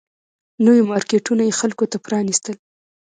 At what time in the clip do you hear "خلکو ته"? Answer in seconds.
1.59-1.97